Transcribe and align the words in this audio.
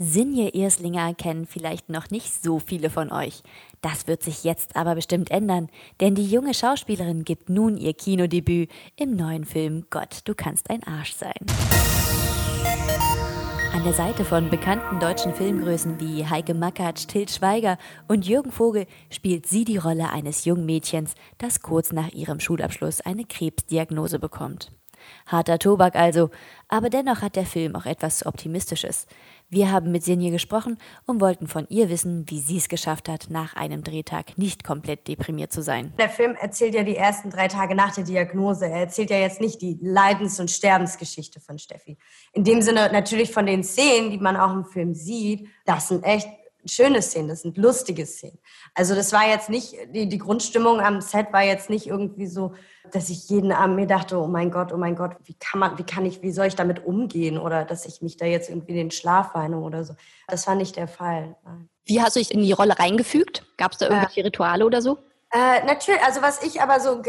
Sinje 0.00 0.54
Erslinger 0.54 1.12
kennen 1.14 1.44
vielleicht 1.44 1.88
noch 1.88 2.10
nicht 2.10 2.32
so 2.42 2.60
viele 2.60 2.88
von 2.88 3.10
euch. 3.10 3.42
Das 3.80 4.06
wird 4.06 4.22
sich 4.22 4.44
jetzt 4.44 4.76
aber 4.76 4.94
bestimmt 4.94 5.32
ändern, 5.32 5.68
denn 6.00 6.14
die 6.14 6.26
junge 6.26 6.54
Schauspielerin 6.54 7.24
gibt 7.24 7.50
nun 7.50 7.76
ihr 7.76 7.94
Kinodebüt 7.94 8.70
im 8.94 9.16
neuen 9.16 9.44
Film 9.44 9.86
Gott, 9.90 10.20
du 10.24 10.36
kannst 10.36 10.70
ein 10.70 10.84
Arsch 10.84 11.14
sein. 11.14 11.34
An 13.74 13.82
der 13.82 13.92
Seite 13.92 14.24
von 14.24 14.50
bekannten 14.50 15.00
deutschen 15.00 15.34
Filmgrößen 15.34 15.98
wie 15.98 16.24
Heike 16.24 16.54
Makatsch, 16.54 17.08
Til 17.08 17.28
Schweiger 17.28 17.76
und 18.06 18.24
Jürgen 18.24 18.52
Vogel 18.52 18.86
spielt 19.10 19.46
sie 19.46 19.64
die 19.64 19.78
Rolle 19.78 20.10
eines 20.10 20.44
jungen 20.44 20.64
Mädchens, 20.64 21.14
das 21.38 21.60
kurz 21.60 21.92
nach 21.92 22.12
ihrem 22.12 22.38
Schulabschluss 22.38 23.00
eine 23.00 23.24
Krebsdiagnose 23.24 24.20
bekommt. 24.20 24.70
Harter 25.28 25.58
Tobak 25.58 25.94
also, 25.94 26.30
aber 26.68 26.90
dennoch 26.90 27.22
hat 27.22 27.36
der 27.36 27.46
Film 27.46 27.76
auch 27.76 27.86
etwas 27.86 28.26
Optimistisches. 28.26 29.06
Wir 29.50 29.70
haben 29.70 29.92
mit 29.92 30.04
Sinje 30.04 30.30
gesprochen 30.30 30.76
und 31.06 31.20
wollten 31.20 31.46
von 31.46 31.66
ihr 31.68 31.88
wissen, 31.88 32.24
wie 32.28 32.40
sie 32.40 32.58
es 32.58 32.68
geschafft 32.68 33.08
hat, 33.08 33.28
nach 33.30 33.54
einem 33.56 33.82
Drehtag 33.82 34.36
nicht 34.36 34.64
komplett 34.64 35.08
deprimiert 35.08 35.52
zu 35.52 35.62
sein. 35.62 35.94
Der 35.98 36.10
Film 36.10 36.34
erzählt 36.34 36.74
ja 36.74 36.82
die 36.82 36.96
ersten 36.96 37.30
drei 37.30 37.48
Tage 37.48 37.74
nach 37.74 37.94
der 37.94 38.04
Diagnose. 38.04 38.66
Er 38.66 38.80
erzählt 38.80 39.10
ja 39.10 39.18
jetzt 39.18 39.40
nicht 39.40 39.62
die 39.62 39.78
Leidens- 39.80 40.40
und 40.40 40.50
Sterbensgeschichte 40.50 41.40
von 41.40 41.58
Steffi. 41.58 41.96
In 42.32 42.44
dem 42.44 42.60
Sinne 42.60 42.90
natürlich 42.92 43.32
von 43.32 43.46
den 43.46 43.64
Szenen, 43.64 44.10
die 44.10 44.18
man 44.18 44.36
auch 44.36 44.52
im 44.52 44.64
Film 44.64 44.94
sieht, 44.94 45.48
das 45.64 45.88
sind 45.88 46.04
echt 46.04 46.28
schöne 46.68 47.02
Szenen, 47.02 47.28
das 47.28 47.42
sind 47.42 47.56
lustige 47.56 48.06
Szenen. 48.06 48.38
Also 48.74 48.94
das 48.94 49.12
war 49.12 49.28
jetzt 49.28 49.50
nicht, 49.50 49.76
die, 49.94 50.08
die 50.08 50.18
Grundstimmung 50.18 50.80
am 50.80 51.00
Set 51.00 51.32
war 51.32 51.42
jetzt 51.42 51.70
nicht 51.70 51.86
irgendwie 51.86 52.26
so, 52.26 52.54
dass 52.92 53.10
ich 53.10 53.28
jeden 53.28 53.52
Abend 53.52 53.76
mir 53.76 53.86
dachte, 53.86 54.18
oh 54.18 54.26
mein 54.26 54.50
Gott, 54.50 54.72
oh 54.72 54.76
mein 54.76 54.96
Gott, 54.96 55.16
wie 55.24 55.34
kann 55.34 55.60
man, 55.60 55.78
wie 55.78 55.84
kann 55.84 56.06
ich, 56.06 56.22
wie 56.22 56.32
soll 56.32 56.46
ich 56.46 56.56
damit 56.56 56.84
umgehen 56.84 57.38
oder 57.38 57.64
dass 57.64 57.86
ich 57.86 58.02
mich 58.02 58.16
da 58.16 58.26
jetzt 58.26 58.48
irgendwie 58.48 58.74
den 58.74 58.90
Schlaf 58.90 59.34
weine 59.34 59.58
oder 59.58 59.84
so. 59.84 59.94
Das 60.26 60.46
war 60.46 60.54
nicht 60.54 60.76
der 60.76 60.88
Fall. 60.88 61.36
Wie 61.84 62.00
hast 62.00 62.16
du 62.16 62.20
dich 62.20 62.32
in 62.32 62.42
die 62.42 62.52
Rolle 62.52 62.78
reingefügt? 62.78 63.46
Gab 63.56 63.72
es 63.72 63.78
da 63.78 63.86
irgendwelche 63.86 64.20
äh, 64.20 64.24
Rituale 64.24 64.64
oder 64.64 64.82
so? 64.82 64.98
Äh, 65.30 65.64
natürlich, 65.66 66.02
also 66.02 66.22
was 66.22 66.42
ich 66.42 66.60
aber 66.60 66.80
so 66.80 67.02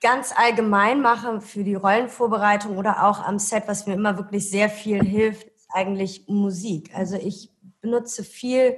ganz 0.00 0.32
allgemein 0.36 1.00
mache 1.00 1.40
für 1.40 1.64
die 1.64 1.74
Rollenvorbereitung 1.74 2.76
oder 2.76 3.04
auch 3.04 3.20
am 3.20 3.38
Set, 3.38 3.64
was 3.66 3.86
mir 3.86 3.94
immer 3.94 4.18
wirklich 4.18 4.50
sehr 4.50 4.68
viel 4.68 5.02
hilft, 5.02 5.48
ist 5.48 5.68
eigentlich 5.72 6.24
Musik. 6.28 6.90
Also 6.94 7.16
ich 7.16 7.50
benutze 7.80 8.24
viel 8.24 8.76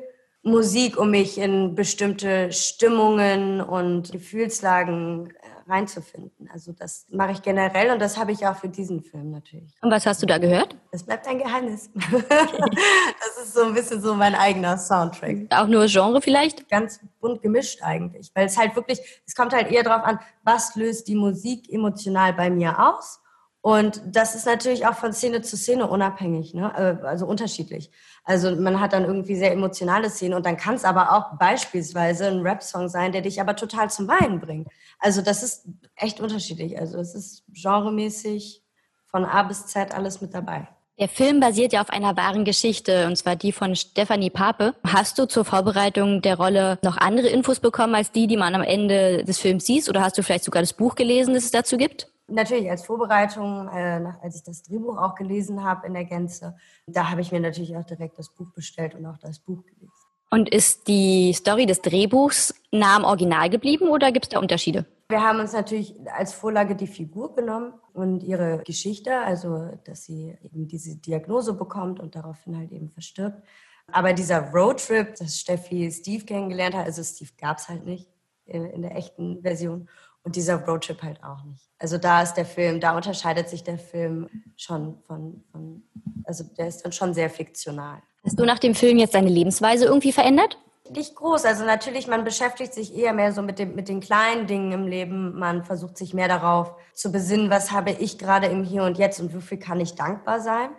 Musik, 0.49 0.99
um 0.99 1.11
mich 1.11 1.39
in 1.39 1.75
bestimmte 1.75 2.53
Stimmungen 2.53 3.61
und 3.61 4.13
Gefühlslagen 4.13 5.31
äh, 5.31 5.71
reinzufinden. 5.71 6.49
Also 6.53 6.73
das 6.73 7.07
mache 7.11 7.33
ich 7.33 7.43
generell 7.43 7.91
und 7.91 8.01
das 8.01 8.17
habe 8.17 8.33
ich 8.33 8.47
auch 8.47 8.57
für 8.57 8.69
diesen 8.69 9.03
Film 9.03 9.31
natürlich. 9.31 9.73
Und 9.83 9.91
was 9.91 10.07
hast 10.07 10.23
du 10.23 10.27
da 10.27 10.39
gehört? 10.39 10.77
Das 10.93 11.03
bleibt 11.03 11.27
ein 11.27 11.39
Geheimnis. 11.39 11.91
das 12.11 13.45
ist 13.45 13.55
so 13.55 13.65
ein 13.65 13.75
bisschen 13.75 14.01
so 14.01 14.15
mein 14.15 14.35
eigener 14.35 14.79
Soundtrack. 14.79 15.47
Auch 15.51 15.67
nur 15.67 15.87
Genre 15.87 16.21
vielleicht? 16.23 16.69
Ganz 16.69 17.01
bunt 17.21 17.43
gemischt 17.43 17.83
eigentlich, 17.83 18.31
weil 18.35 18.47
es 18.47 18.57
halt 18.57 18.75
wirklich, 18.77 19.01
es 19.27 19.35
kommt 19.35 19.53
halt 19.53 19.71
eher 19.71 19.83
darauf 19.83 20.05
an, 20.05 20.19
was 20.43 20.75
löst 20.77 21.09
die 21.09 21.17
Musik 21.17 21.71
emotional 21.73 22.33
bei 22.33 22.51
mir 22.51 22.79
aus 22.79 23.21
und 23.61 24.01
das 24.07 24.35
ist 24.35 24.47
natürlich 24.47 24.87
auch 24.87 24.95
von 24.95 25.13
Szene 25.13 25.43
zu 25.43 25.57
Szene 25.57 25.89
unabhängig, 25.89 26.55
ne? 26.55 26.99
Äh, 27.03 27.07
also 27.07 27.27
unterschiedlich. 27.27 27.91
Also 28.25 28.55
man 28.55 28.81
hat 28.81 28.93
dann 28.93 29.05
irgendwie 29.05 29.37
sehr 29.37 29.53
emotionale 29.53 30.11
Szenen 30.11 30.35
und 30.35 30.47
dann 30.47 30.57
kann 30.57 30.75
es 30.75 30.85
aber 30.85 31.13
auch 31.13 31.39
beispielsweise 31.39 32.29
ein 32.29 32.41
Rap-Song 32.41 32.89
sein, 32.89 33.13
der 33.13 33.23
dich 33.23 33.41
aber 33.41 33.57
total 33.57 33.91
zum 33.91 34.07
Weinen 34.07 34.39
bringt. 34.39 34.69
Also 34.99 35.23
das 35.23 35.43
ist 35.43 35.67
echt 35.97 36.21
unterschiedlich. 36.21 36.79
Also 36.79 36.99
es 36.99 37.15
ist 37.15 37.45
genremäßig 37.53 38.63
von 39.07 39.25
A 39.25 39.43
bis 39.43 39.67
Z 39.67 39.93
alles 39.93 40.21
mit 40.21 40.35
dabei. 40.35 40.69
Der 40.99 41.09
Film 41.09 41.39
basiert 41.39 41.73
ja 41.73 41.81
auf 41.81 41.91
einer 41.91 42.17
wahren 42.17 42.45
Geschichte, 42.45 43.07
und 43.07 43.17
zwar 43.17 43.37
die 43.37 43.53
von 43.53 43.77
Stephanie 43.77 44.31
Pape. 44.31 44.75
Hast 44.85 45.17
du 45.19 45.27
zur 45.27 45.45
Vorbereitung 45.45 46.23
der 46.23 46.37
Rolle 46.37 46.79
noch 46.83 46.97
andere 46.97 47.29
Infos 47.29 47.61
bekommen 47.61 47.95
als 47.95 48.11
die, 48.11 48.27
die 48.27 48.37
man 48.37 48.55
am 48.57 48.63
Ende 48.63 49.25
des 49.25 49.39
Films 49.39 49.65
sieht? 49.65 49.89
Oder 49.89 50.01
hast 50.03 50.19
du 50.19 50.23
vielleicht 50.23 50.45
sogar 50.45 50.61
das 50.61 50.73
Buch 50.73 50.97
gelesen, 50.97 51.35
das 51.35 51.45
es 51.45 51.53
dazu 51.53 51.77
gibt? 51.77 52.09
Natürlich 52.29 52.71
als 52.71 52.85
Vorbereitung, 52.85 53.69
äh, 53.69 54.05
als 54.23 54.37
ich 54.37 54.43
das 54.45 54.63
Drehbuch 54.63 54.97
auch 54.99 55.15
gelesen 55.15 55.65
habe 55.65 55.87
in 55.87 55.95
der 55.95 56.05
Gänze, 56.05 56.57
da 56.87 57.11
habe 57.11 57.21
ich 57.21 57.33
mir 57.33 57.41
natürlich 57.41 57.77
auch 57.77 57.85
direkt 57.85 58.19
das 58.19 58.29
Buch 58.35 58.53
bestellt 58.55 58.95
und 58.95 59.07
auch 59.07 59.19
das 59.19 59.39
Buch 59.39 59.65
gelesen. 59.65 59.93
Und 60.31 60.51
ist 60.51 60.89
die 60.89 61.33
Story 61.33 61.65
des 61.65 61.81
Drehbuchs 61.81 62.55
nah 62.71 62.97
am 62.97 63.05
Original 63.05 63.49
geblieben 63.49 63.89
oder 63.89 64.13
gibt 64.13 64.27
es 64.27 64.29
da 64.29 64.39
Unterschiede? 64.39 64.85
Wir 65.09 65.23
haben 65.23 65.41
uns 65.41 65.55
natürlich 65.55 65.95
als 66.15 66.35
Vorlage 66.35 66.77
die 66.77 66.87
Figur 66.87 67.35
genommen 67.35 67.73
und 67.95 68.23
ihre 68.23 68.63
Geschichte, 68.65 69.21
also 69.21 69.71
dass 69.85 70.05
sie 70.05 70.37
eben 70.43 70.69
diese 70.69 70.97
Diagnose 70.97 71.55
bekommt 71.55 71.99
und 71.99 72.15
daraufhin 72.15 72.59
halt 72.59 72.73
eben 72.73 72.91
verstirbt. 72.91 73.43
Aber 73.91 74.13
dieser 74.13 74.51
Roadtrip, 74.53 75.15
dass 75.15 75.41
Steffi 75.41 75.91
Steve 75.91 76.27
kennengelernt 76.27 76.75
hat, 76.75 76.85
also 76.85 77.03
Steve 77.03 77.31
gab 77.41 77.57
es 77.57 77.71
halt 77.71 77.87
nicht 77.87 78.07
in 78.45 78.83
der 78.83 78.97
echten 78.97 79.43
Version. 79.43 79.89
Und 80.25 80.37
dieser 80.37 80.57
Roadtrip 80.65 81.03
halt 81.03 81.23
auch 81.23 81.43
nicht. 81.45 81.69
Also 81.79 81.97
da 81.97 82.23
ist 82.23 82.35
der 82.35 82.45
Film, 82.45 82.81
da 82.81 82.97
unterscheidet 82.97 83.49
sich 83.49 83.65
der 83.65 83.79
Film 83.79 84.29
schon 84.57 84.99
von, 85.07 85.45
von 85.51 85.83
also 86.25 86.45
der 86.45 86.69
ist 86.69 86.85
dann 86.85 86.93
schon 86.93 87.15
sehr 87.15 87.31
fiktional. 87.31 88.03
Hast 88.25 88.39
du 88.39 88.45
nach 88.45 88.59
dem 88.59 88.75
Film 88.75 88.99
jetzt 88.99 89.15
deine 89.15 89.31
Lebensweise 89.31 89.87
irgendwie 89.87 90.13
verändert? 90.13 90.59
Nicht 90.91 91.15
groß. 91.15 91.45
Also 91.45 91.65
natürlich, 91.65 92.07
man 92.07 92.25
beschäftigt 92.25 92.75
sich 92.75 92.97
eher 92.97 93.13
mehr 93.13 93.33
so 93.33 93.43
mit, 93.43 93.59
dem, 93.59 93.75
mit 93.75 93.89
den 93.89 94.01
kleinen 94.01 94.47
Dingen 94.47 94.73
im 94.73 94.87
Leben. 94.87 95.39
Man 95.39 95.65
versucht 95.65 95.97
sich 95.97 96.15
mehr 96.15 96.29
darauf 96.29 96.75
zu 96.95 97.13
besinnen, 97.13 97.51
was 97.51 97.71
habe 97.71 97.91
ich 97.91 98.19
gerade 98.19 98.47
im 98.47 98.65
Hier 98.65 98.85
und 98.85 98.99
Jetzt 98.99 99.21
und 99.21 99.35
wofür 99.35 99.59
kann 99.59 99.81
ich 99.81 99.95
dankbar 99.95 100.41
sein. 100.41 100.71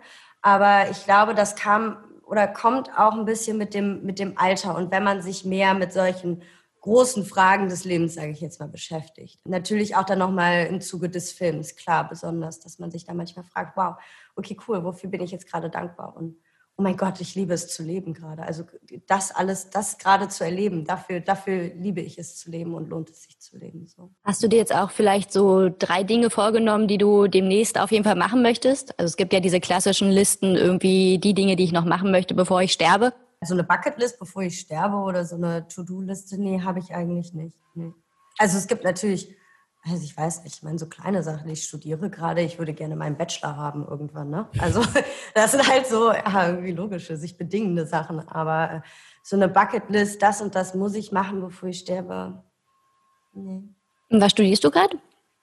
Aber 0.42 0.90
ich 0.90 1.04
glaube, 1.04 1.34
das 1.34 1.54
kam 1.54 1.96
oder 2.24 2.46
kommt 2.46 2.96
auch 2.96 3.14
ein 3.14 3.24
bisschen 3.24 3.58
mit 3.58 3.74
dem, 3.74 4.04
mit 4.04 4.18
dem 4.18 4.38
Alter. 4.38 4.76
Und 4.76 4.90
wenn 4.92 5.02
man 5.02 5.22
sich 5.22 5.44
mehr 5.44 5.74
mit 5.74 5.92
solchen 5.92 6.42
großen 6.80 7.24
Fragen 7.24 7.68
des 7.68 7.84
Lebens, 7.84 8.14
sage 8.14 8.30
ich 8.30 8.40
jetzt 8.40 8.60
mal, 8.60 8.68
beschäftigt. 8.68 9.40
Natürlich 9.46 9.96
auch 9.96 10.04
dann 10.04 10.18
nochmal 10.18 10.66
im 10.66 10.80
Zuge 10.80 11.08
des 11.08 11.32
Films, 11.32 11.76
klar, 11.76 12.08
besonders, 12.08 12.60
dass 12.60 12.78
man 12.78 12.90
sich 12.90 13.04
da 13.04 13.14
manchmal 13.14 13.44
fragt, 13.44 13.76
wow, 13.76 13.96
okay, 14.36 14.56
cool, 14.66 14.82
wofür 14.84 15.10
bin 15.10 15.22
ich 15.22 15.30
jetzt 15.30 15.50
gerade 15.50 15.70
dankbar? 15.70 16.16
Und 16.16 16.36
oh 16.80 16.82
mein 16.82 16.96
Gott, 16.96 17.20
ich 17.20 17.34
liebe 17.34 17.52
es 17.52 17.68
zu 17.68 17.82
leben 17.82 18.14
gerade. 18.14 18.42
Also 18.42 18.64
das 19.06 19.32
alles, 19.32 19.68
das 19.68 19.98
gerade 19.98 20.28
zu 20.28 20.44
erleben, 20.44 20.86
dafür, 20.86 21.20
dafür 21.20 21.74
liebe 21.74 22.00
ich 22.00 22.16
es 22.18 22.38
zu 22.38 22.50
leben 22.50 22.72
und 22.72 22.88
lohnt 22.88 23.10
es 23.10 23.24
sich 23.24 23.38
zu 23.38 23.58
leben. 23.58 23.86
So. 23.86 24.10
Hast 24.24 24.42
du 24.42 24.48
dir 24.48 24.56
jetzt 24.56 24.74
auch 24.74 24.90
vielleicht 24.90 25.30
so 25.30 25.68
drei 25.68 26.04
Dinge 26.04 26.30
vorgenommen, 26.30 26.88
die 26.88 26.96
du 26.96 27.26
demnächst 27.26 27.78
auf 27.78 27.92
jeden 27.92 28.04
Fall 28.04 28.16
machen 28.16 28.40
möchtest? 28.40 28.98
Also 28.98 29.10
es 29.10 29.16
gibt 29.18 29.34
ja 29.34 29.40
diese 29.40 29.60
klassischen 29.60 30.10
Listen, 30.10 30.56
irgendwie 30.56 31.18
die 31.18 31.34
Dinge, 31.34 31.56
die 31.56 31.64
ich 31.64 31.72
noch 31.72 31.84
machen 31.84 32.10
möchte, 32.10 32.34
bevor 32.34 32.62
ich 32.62 32.72
sterbe 32.72 33.12
so 33.46 33.54
eine 33.54 33.64
Bucketlist, 33.64 34.18
bevor 34.18 34.42
ich 34.42 34.60
sterbe 34.60 34.96
oder 34.96 35.24
so 35.24 35.36
eine 35.36 35.66
To-Do-Liste, 35.66 36.38
nee, 36.38 36.60
habe 36.62 36.78
ich 36.78 36.92
eigentlich 36.94 37.32
nicht. 37.32 37.56
Nee. 37.74 37.92
Also 38.38 38.58
es 38.58 38.66
gibt 38.66 38.84
natürlich, 38.84 39.34
also 39.82 40.02
ich 40.02 40.14
weiß 40.14 40.44
nicht, 40.44 40.56
ich 40.56 40.62
meine, 40.62 40.78
so 40.78 40.86
kleine 40.86 41.22
Sachen. 41.22 41.48
Ich 41.48 41.64
studiere 41.64 42.10
gerade, 42.10 42.42
ich 42.42 42.58
würde 42.58 42.74
gerne 42.74 42.96
meinen 42.96 43.16
Bachelor 43.16 43.56
haben 43.56 43.86
irgendwann, 43.86 44.28
ne? 44.28 44.48
Also 44.58 44.82
das 45.34 45.52
sind 45.52 45.66
halt 45.66 45.86
so 45.86 46.12
ja, 46.12 46.48
irgendwie 46.48 46.72
logische, 46.72 47.16
sich 47.16 47.38
bedingende 47.38 47.86
Sachen. 47.86 48.20
Aber 48.28 48.72
äh, 48.72 48.80
so 49.22 49.36
eine 49.36 49.48
Bucketlist, 49.48 50.22
das 50.22 50.42
und 50.42 50.54
das 50.54 50.74
muss 50.74 50.94
ich 50.94 51.10
machen, 51.10 51.40
bevor 51.40 51.70
ich 51.70 51.78
sterbe. 51.78 52.42
Nee. 53.32 53.62
Und 54.10 54.20
was 54.20 54.32
studierst 54.32 54.64
du 54.64 54.70
gerade? 54.70 54.98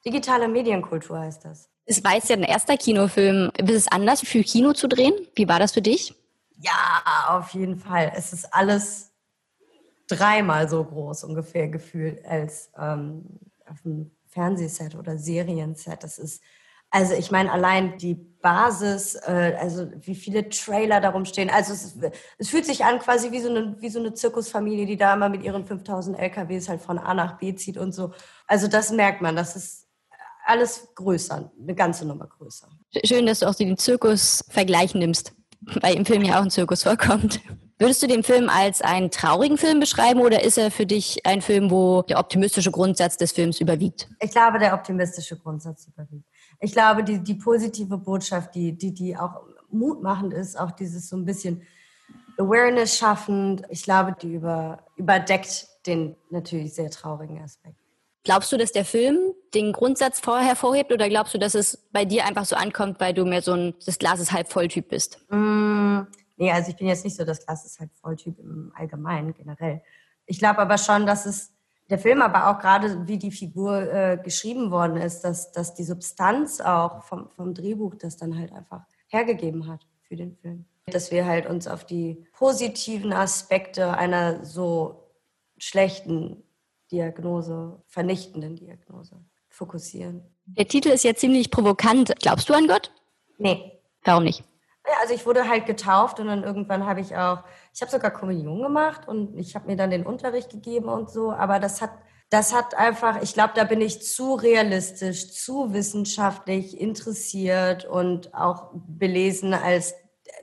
Digitale 0.05 0.47
Medienkultur 0.47 1.19
heißt 1.19 1.45
das. 1.45 1.69
Es 1.85 2.03
war 2.03 2.13
jetzt 2.13 2.29
ja 2.29 2.35
ein 2.35 2.43
erster 2.43 2.77
Kinofilm. 2.77 3.51
Ist 3.57 3.71
es 3.71 3.87
anders 3.87 4.21
für 4.21 4.43
Kino 4.43 4.73
zu 4.73 4.87
drehen? 4.87 5.13
Wie 5.35 5.47
war 5.47 5.57
das 5.57 5.71
für 5.71 5.81
dich? 5.81 6.13
Ja, 6.59 7.27
auf 7.29 7.49
jeden 7.51 7.77
Fall. 7.77 8.11
Es 8.15 8.33
ist 8.33 8.53
alles 8.53 9.11
dreimal 10.07 10.69
so 10.69 10.83
groß 10.83 11.23
ungefähr 11.25 11.67
gefühlt 11.67 12.25
als 12.25 12.71
ähm, 12.77 13.25
auf 13.69 13.85
einem 13.85 14.11
Fernsehset 14.27 14.95
oder 14.95 15.17
Serienset. 15.17 16.03
Das 16.03 16.17
ist, 16.17 16.41
also 16.89 17.13
ich 17.13 17.31
meine, 17.31 17.51
allein 17.51 17.97
die 17.97 18.15
Basis, 18.15 19.15
äh, 19.15 19.55
also 19.59 19.89
wie 20.01 20.15
viele 20.15 20.49
Trailer 20.49 21.01
darum 21.01 21.25
stehen. 21.25 21.49
Also 21.49 21.73
es, 21.73 21.97
es, 22.37 22.49
fühlt 22.49 22.65
sich 22.65 22.85
an 22.85 22.99
quasi 22.99 23.31
wie 23.31 23.41
so, 23.41 23.49
eine, 23.49 23.75
wie 23.81 23.89
so 23.89 23.99
eine 23.99 24.13
Zirkusfamilie, 24.13 24.85
die 24.85 24.97
da 24.97 25.13
immer 25.13 25.29
mit 25.29 25.43
ihren 25.43 25.65
5000 25.65 26.17
LKWs 26.17 26.69
halt 26.69 26.81
von 26.81 26.97
A 26.97 27.13
nach 27.13 27.37
B 27.37 27.53
zieht 27.55 27.77
und 27.77 27.93
so. 27.93 28.13
Also 28.47 28.67
das 28.67 28.91
merkt 28.91 29.21
man, 29.21 29.35
das 29.35 29.55
ist 29.55 29.87
alles 30.45 30.87
größer, 30.95 31.51
eine 31.61 31.75
ganze 31.75 32.05
Nummer 32.05 32.27
größer. 32.27 32.69
Schön, 33.03 33.25
dass 33.25 33.39
du 33.39 33.47
auch 33.47 33.55
den 33.55 33.77
Zirkus-Vergleich 33.77 34.95
nimmst 34.95 35.33
weil 35.81 35.95
im 35.95 36.05
Film 36.05 36.23
ja 36.23 36.39
auch 36.39 36.43
ein 36.43 36.49
Zirkus 36.49 36.83
vorkommt. 36.83 37.41
Würdest 37.79 38.01
du 38.01 38.07
den 38.07 38.23
Film 38.23 38.49
als 38.49 38.81
einen 38.81 39.11
traurigen 39.11 39.57
Film 39.57 39.79
beschreiben 39.79 40.21
oder 40.21 40.43
ist 40.43 40.57
er 40.57 40.71
für 40.71 40.87
dich 40.87 41.23
ein 41.25 41.41
Film, 41.41 41.69
wo 41.69 42.01
der 42.01 42.19
optimistische 42.19 42.71
Grundsatz 42.71 43.17
des 43.17 43.31
Films 43.33 43.61
überwiegt? 43.61 44.09
Ich 44.19 44.31
glaube, 44.31 44.57
der 44.57 44.73
optimistische 44.73 45.37
Grundsatz 45.37 45.87
überwiegt. 45.87 46.25
Ich 46.59 46.71
glaube, 46.71 47.03
die, 47.03 47.19
die 47.19 47.35
positive 47.35 47.97
Botschaft, 47.99 48.55
die, 48.55 48.75
die, 48.75 48.93
die 48.93 49.15
auch 49.15 49.41
mutmachend 49.69 50.33
ist, 50.33 50.59
auch 50.59 50.71
dieses 50.71 51.07
so 51.07 51.17
ein 51.17 51.25
bisschen 51.25 51.61
Awareness 52.39 52.97
schaffend, 52.97 53.63
ich 53.69 53.83
glaube, 53.83 54.15
die 54.19 54.33
über, 54.33 54.83
überdeckt 54.95 55.67
den 55.85 56.15
natürlich 56.31 56.73
sehr 56.73 56.89
traurigen 56.89 57.43
Aspekt. 57.43 57.77
Glaubst 58.27 58.51
du, 58.51 58.57
dass 58.57 58.73
der 58.73 58.83
Film 58.83 59.17
den 59.53 59.71
Grundsatz 59.71 60.19
vorher 60.19 60.45
hervorhebt 60.45 60.91
oder 60.91 61.07
glaubst 61.07 61.33
du, 61.33 61.37
dass 61.37 61.55
es 61.55 61.87
bei 61.91 62.03
dir 62.03 62.25
einfach 62.25 62.43
so 62.43 62.57
ankommt, 62.57 62.99
weil 62.99 63.13
du 63.13 63.23
mehr 63.23 63.41
so 63.41 63.53
ein 63.53 63.73
des 63.87 63.97
Glases 63.97 64.33
halb 64.33 64.49
voll 64.49 64.67
Typ 64.67 64.89
bist? 64.89 65.19
Mm, 65.29 66.01
Nee, 66.37 66.51
also 66.51 66.69
ich 66.69 66.77
bin 66.77 66.87
jetzt 66.87 67.03
nicht 67.03 67.17
so 67.17 67.25
das 67.25 67.43
klassische 67.43 67.79
halt 67.79 67.91
Volltyp 67.99 68.39
im 68.39 68.71
Allgemeinen 68.75 69.33
generell. 69.33 69.81
Ich 70.27 70.37
glaube 70.37 70.59
aber 70.59 70.77
schon, 70.77 71.05
dass 71.07 71.25
es 71.25 71.51
der 71.89 71.97
Film, 71.97 72.21
aber 72.21 72.49
auch 72.49 72.59
gerade 72.59 73.07
wie 73.07 73.17
die 73.17 73.31
Figur 73.31 73.91
äh, 73.91 74.19
geschrieben 74.23 74.71
worden 74.71 74.97
ist, 74.97 75.21
dass, 75.21 75.51
dass 75.51 75.73
die 75.73 75.83
Substanz 75.83 76.61
auch 76.61 77.03
vom, 77.03 77.29
vom 77.31 77.53
Drehbuch 77.53 77.95
das 77.95 78.17
dann 78.17 78.37
halt 78.37 78.51
einfach 78.51 78.85
hergegeben 79.07 79.67
hat 79.67 79.87
für 80.03 80.15
den 80.15 80.35
Film. 80.35 80.65
Dass 80.85 81.11
wir 81.11 81.25
halt 81.25 81.47
uns 81.47 81.67
auf 81.67 81.85
die 81.85 82.25
positiven 82.33 83.13
Aspekte 83.13 83.97
einer 83.97 84.45
so 84.45 85.11
schlechten 85.57 86.43
Diagnose, 86.91 87.81
vernichtenden 87.87 88.55
Diagnose 88.55 89.19
fokussieren. 89.49 90.23
Der 90.45 90.67
Titel 90.67 90.89
ist 90.89 91.03
ja 91.03 91.15
ziemlich 91.15 91.51
provokant. 91.51 92.13
Glaubst 92.19 92.49
du 92.49 92.53
an 92.53 92.67
Gott? 92.67 92.91
Nee. 93.37 93.79
Warum 94.03 94.23
nicht? 94.23 94.43
Ja, 94.85 94.93
also 95.01 95.13
ich 95.13 95.25
wurde 95.25 95.49
halt 95.49 95.65
getauft 95.65 96.19
und 96.19 96.27
dann 96.27 96.43
irgendwann 96.43 96.85
habe 96.85 97.01
ich 97.01 97.15
auch, 97.17 97.43
ich 97.73 97.81
habe 97.81 97.91
sogar 97.91 98.11
Kommunion 98.11 98.61
gemacht 98.61 99.07
und 99.07 99.37
ich 99.37 99.53
habe 99.55 99.67
mir 99.67 99.75
dann 99.75 99.89
den 99.89 100.05
Unterricht 100.05 100.49
gegeben 100.49 100.87
und 100.87 101.11
so, 101.11 101.31
aber 101.31 101.59
das 101.59 101.81
hat, 101.81 101.91
das 102.29 102.53
hat 102.53 102.73
einfach, 102.75 103.21
ich 103.21 103.33
glaube, 103.33 103.51
da 103.55 103.65
bin 103.65 103.81
ich 103.81 104.01
zu 104.01 104.35
realistisch, 104.35 105.33
zu 105.33 105.73
wissenschaftlich 105.73 106.79
interessiert 106.79 107.83
und 107.83 108.33
auch 108.33 108.71
belesen, 108.73 109.53
als 109.53 109.93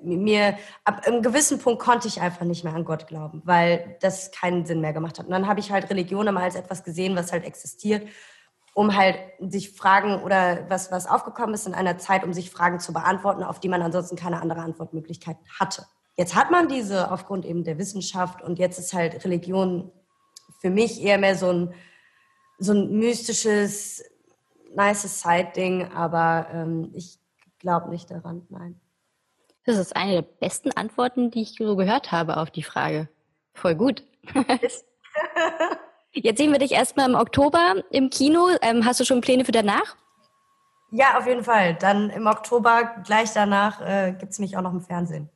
mir 0.04 0.56
ab 0.84 1.06
einem 1.06 1.22
gewissen 1.22 1.58
Punkt 1.58 1.80
konnte 1.80 2.08
ich 2.08 2.20
einfach 2.20 2.44
nicht 2.44 2.64
mehr 2.64 2.74
an 2.74 2.84
Gott 2.84 3.06
glauben, 3.06 3.42
weil 3.44 3.96
das 4.00 4.30
keinen 4.30 4.66
Sinn 4.66 4.80
mehr 4.80 4.92
gemacht 4.92 5.18
hat. 5.18 5.26
Und 5.26 5.32
dann 5.32 5.46
habe 5.46 5.60
ich 5.60 5.72
halt 5.72 5.90
Religion 5.90 6.26
immer 6.26 6.42
als 6.42 6.54
etwas 6.54 6.84
gesehen, 6.84 7.16
was 7.16 7.32
halt 7.32 7.44
existiert 7.44 8.06
um 8.74 8.96
halt 8.96 9.16
sich 9.38 9.70
Fragen 9.70 10.20
oder 10.22 10.68
was, 10.68 10.90
was 10.90 11.06
aufgekommen 11.06 11.54
ist 11.54 11.66
in 11.66 11.74
einer 11.74 11.96
Zeit, 11.96 12.24
um 12.24 12.32
sich 12.32 12.50
Fragen 12.50 12.80
zu 12.80 12.92
beantworten, 12.92 13.44
auf 13.44 13.60
die 13.60 13.68
man 13.68 13.82
ansonsten 13.82 14.16
keine 14.16 14.42
andere 14.42 14.60
Antwortmöglichkeit 14.60 15.36
hatte. 15.58 15.86
Jetzt 16.16 16.34
hat 16.34 16.50
man 16.50 16.68
diese 16.68 17.10
aufgrund 17.10 17.44
eben 17.44 17.64
der 17.64 17.78
Wissenschaft 17.78 18.42
und 18.42 18.58
jetzt 18.58 18.78
ist 18.78 18.92
halt 18.92 19.24
Religion 19.24 19.92
für 20.60 20.70
mich 20.70 21.02
eher 21.02 21.18
mehr 21.18 21.36
so 21.36 21.50
ein, 21.50 21.74
so 22.58 22.72
ein 22.72 22.98
mystisches, 22.98 24.02
nice 24.74 25.20
Side-Ding, 25.20 25.92
aber 25.92 26.48
ähm, 26.52 26.90
ich 26.94 27.18
glaube 27.58 27.90
nicht 27.90 28.10
daran, 28.10 28.42
nein. 28.48 28.80
Das 29.66 29.78
ist 29.78 29.96
eine 29.96 30.12
der 30.12 30.22
besten 30.22 30.72
Antworten, 30.72 31.30
die 31.30 31.42
ich 31.42 31.56
so 31.58 31.76
gehört 31.76 32.12
habe 32.12 32.36
auf 32.36 32.50
die 32.50 32.62
Frage. 32.62 33.08
Voll 33.54 33.74
gut. 33.74 34.04
Jetzt 36.12 36.38
sehen 36.38 36.52
wir 36.52 36.58
dich 36.58 36.72
erstmal 36.72 37.08
im 37.08 37.16
Oktober 37.16 37.82
im 37.90 38.10
Kino. 38.10 38.48
Ähm, 38.62 38.84
hast 38.84 39.00
du 39.00 39.04
schon 39.04 39.20
Pläne 39.20 39.44
für 39.44 39.52
danach? 39.52 39.96
Ja, 40.90 41.18
auf 41.18 41.26
jeden 41.26 41.42
Fall. 41.42 41.74
Dann 41.74 42.10
im 42.10 42.26
Oktober, 42.26 43.02
gleich 43.04 43.32
danach, 43.32 43.80
äh, 43.80 44.14
gibt 44.18 44.32
es 44.32 44.38
mich 44.38 44.56
auch 44.56 44.62
noch 44.62 44.72
im 44.72 44.82
Fernsehen. 44.82 45.28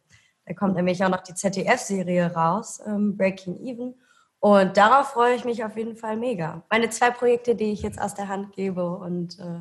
Da 0.46 0.54
kommt 0.54 0.76
nämlich 0.76 1.02
auch 1.04 1.08
noch 1.08 1.22
die 1.22 1.34
ZDF-Serie 1.34 2.32
raus, 2.32 2.80
ähm, 2.86 3.16
Breaking 3.16 3.58
Even. 3.64 3.94
Und 4.40 4.76
darauf 4.76 5.08
freue 5.08 5.34
ich 5.34 5.44
mich 5.44 5.64
auf 5.64 5.76
jeden 5.76 5.96
Fall 5.96 6.16
mega. 6.16 6.62
Meine 6.70 6.90
zwei 6.90 7.10
Projekte, 7.10 7.56
die 7.56 7.72
ich 7.72 7.82
jetzt 7.82 8.00
aus 8.00 8.14
der 8.14 8.28
Hand 8.28 8.52
gebe 8.52 8.88
und 8.88 9.38
äh, 9.40 9.60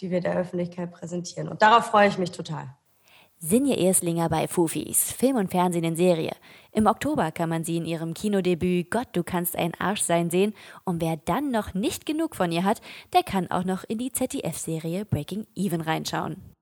die 0.00 0.10
wir 0.10 0.20
der 0.20 0.36
Öffentlichkeit 0.36 0.90
präsentieren. 0.90 1.48
Und 1.48 1.60
darauf 1.60 1.86
freue 1.86 2.08
ich 2.08 2.18
mich 2.18 2.32
total. 2.32 2.74
Sinje 3.38 3.76
Erslinger 3.76 4.30
bei 4.30 4.48
Fufis, 4.48 5.12
Film 5.12 5.36
und 5.36 5.50
Fernsehen 5.50 5.84
in 5.84 5.94
Serie. 5.94 6.32
Im 6.72 6.86
Oktober 6.86 7.30
kann 7.32 7.50
man 7.50 7.64
sie 7.64 7.76
in 7.76 7.84
ihrem 7.84 8.14
Kinodebüt 8.14 8.90
Gott, 8.90 9.08
du 9.12 9.22
kannst 9.22 9.56
ein 9.56 9.74
Arsch 9.78 10.00
sein 10.00 10.30
sehen. 10.30 10.54
Und 10.84 11.02
wer 11.02 11.18
dann 11.18 11.50
noch 11.50 11.74
nicht 11.74 12.06
genug 12.06 12.34
von 12.34 12.50
ihr 12.50 12.64
hat, 12.64 12.80
der 13.12 13.22
kann 13.22 13.50
auch 13.50 13.64
noch 13.64 13.84
in 13.84 13.98
die 13.98 14.10
ZDF-Serie 14.10 15.04
Breaking 15.04 15.46
Even 15.54 15.82
reinschauen. 15.82 16.55